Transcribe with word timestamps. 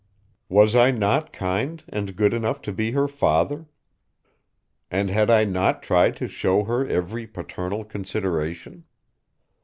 Was 0.49 0.75
I 0.75 0.89
not 0.89 1.31
kind 1.31 1.83
and 1.87 2.15
good 2.15 2.33
enough 2.33 2.59
to 2.63 2.71
be 2.73 2.89
her 2.93 3.07
father, 3.07 3.67
and 4.89 5.11
had 5.11 5.29
I 5.29 5.43
not 5.43 5.83
tried 5.83 6.15
to 6.15 6.27
show 6.27 6.63
her 6.63 6.87
every 6.87 7.27
paternal 7.27 7.85
consideration? 7.85 8.85